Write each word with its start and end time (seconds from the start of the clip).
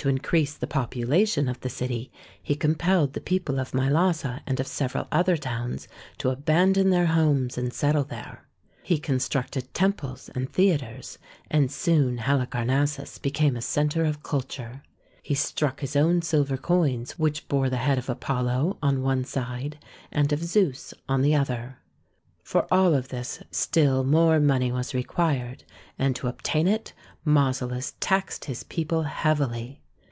To 0.00 0.10
increase 0.10 0.54
the 0.54 0.68
population 0.68 1.48
of 1.48 1.58
the 1.62 1.68
city, 1.68 2.12
he 2.40 2.54
compelled 2.54 3.14
the 3.14 3.20
people 3.20 3.58
of 3.58 3.72
Mylasa 3.72 4.40
and 4.46 4.60
of 4.60 4.66
several 4.68 5.08
other 5.10 5.36
towns 5.36 5.88
to 6.18 6.30
abandon 6.30 6.90
their 6.90 7.06
homes 7.06 7.58
and 7.58 7.72
settle 7.72 8.04
there. 8.04 8.46
He 8.84 8.98
constructed 9.00 9.74
temples 9.74 10.30
and 10.32 10.48
theatres, 10.48 11.18
and 11.50 11.72
soon 11.72 12.18
Halicarnassus 12.18 13.18
became 13.18 13.56
a 13.56 13.60
centre 13.62 14.04
of 14.04 14.22
culture. 14.22 14.82
He 15.24 15.34
struck 15.34 15.80
his 15.80 15.96
own 15.96 16.22
silver 16.22 16.56
coins 16.56 17.18
which 17.18 17.48
bore 17.48 17.68
the 17.68 17.78
head 17.78 17.98
of 17.98 18.08
Apollo 18.08 18.78
on 18.80 19.02
one 19.02 19.24
side 19.24 19.76
and 20.12 20.32
of 20.32 20.44
Zeus 20.44 20.94
on 21.08 21.22
the 21.22 21.34
other. 21.34 21.78
For 22.44 22.72
all 22.72 22.94
of 22.94 23.08
this 23.08 23.42
still 23.50 24.04
more 24.04 24.38
money 24.38 24.70
was 24.70 24.94
re 24.94 25.00
THE 25.00 25.08
TOMB 25.08 25.10
OF 25.10 25.16
KING 25.16 25.24
MAUSOLUS 25.24 25.66
133 25.96 25.96
quired, 25.96 26.06
and 26.06 26.16
to 26.16 26.28
obtain 26.28 26.68
it 26.68 26.92
Mausolus 27.24 27.94
taxed 27.98 28.44
his 28.44 28.62
people 28.62 29.02
heavily. 29.02 29.82